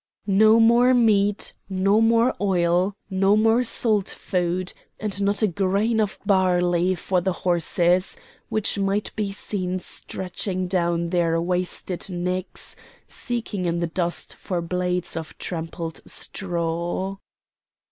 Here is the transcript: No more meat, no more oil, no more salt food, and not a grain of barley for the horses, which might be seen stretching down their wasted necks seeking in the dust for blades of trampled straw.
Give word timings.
No 0.25 0.59
more 0.59 0.95
meat, 0.95 1.53
no 1.69 2.01
more 2.01 2.33
oil, 2.41 2.95
no 3.11 3.37
more 3.37 3.63
salt 3.63 4.09
food, 4.09 4.73
and 4.99 5.21
not 5.21 5.43
a 5.43 5.47
grain 5.47 6.01
of 6.01 6.17
barley 6.25 6.95
for 6.95 7.21
the 7.21 7.31
horses, 7.45 8.17
which 8.49 8.79
might 8.79 9.15
be 9.15 9.31
seen 9.31 9.77
stretching 9.77 10.65
down 10.67 11.09
their 11.11 11.39
wasted 11.39 12.09
necks 12.09 12.75
seeking 13.05 13.65
in 13.67 13.77
the 13.77 13.85
dust 13.85 14.33
for 14.37 14.59
blades 14.59 15.15
of 15.15 15.37
trampled 15.37 16.01
straw. 16.07 17.17